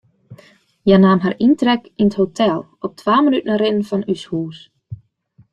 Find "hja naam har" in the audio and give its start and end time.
0.85-1.35